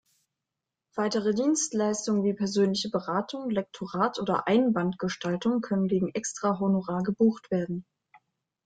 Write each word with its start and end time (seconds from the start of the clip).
Weitere 0.95 1.35
Dienstleistungen 1.35 2.23
wie 2.23 2.33
persönliche 2.33 2.89
Beratung, 2.89 3.51
Lektorat 3.51 4.17
oder 4.19 4.47
Einbandgestaltung 4.47 5.61
können 5.61 5.87
gegen 5.87 6.09
Extra-Honorar 6.15 7.03
gebucht 7.03 7.51
werden. 7.51 7.85